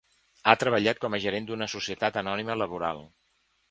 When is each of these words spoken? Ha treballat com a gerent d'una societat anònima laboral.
Ha 0.45 0.55
treballat 0.63 1.03
com 1.05 1.17
a 1.17 1.21
gerent 1.27 1.51
d'una 1.51 1.71
societat 1.77 2.21
anònima 2.25 2.61
laboral. 2.67 3.09